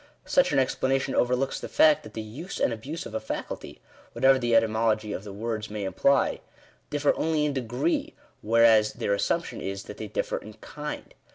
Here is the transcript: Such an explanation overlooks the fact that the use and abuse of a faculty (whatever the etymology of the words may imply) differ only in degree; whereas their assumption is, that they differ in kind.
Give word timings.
Such 0.25 0.51
an 0.51 0.57
explanation 0.57 1.13
overlooks 1.13 1.59
the 1.59 1.69
fact 1.69 2.01
that 2.01 2.15
the 2.15 2.23
use 2.23 2.59
and 2.59 2.73
abuse 2.73 3.05
of 3.05 3.13
a 3.13 3.19
faculty 3.19 3.79
(whatever 4.13 4.39
the 4.39 4.55
etymology 4.55 5.13
of 5.13 5.23
the 5.23 5.31
words 5.31 5.69
may 5.69 5.83
imply) 5.83 6.41
differ 6.89 7.13
only 7.15 7.45
in 7.45 7.53
degree; 7.53 8.15
whereas 8.41 8.93
their 8.93 9.13
assumption 9.13 9.61
is, 9.61 9.83
that 9.83 9.97
they 9.97 10.07
differ 10.07 10.39
in 10.39 10.53
kind. 10.53 11.13